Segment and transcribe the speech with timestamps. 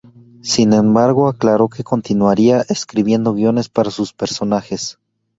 [0.41, 4.97] Sin embargo aclaró que continuaría escribiendo guiones para sus personajes.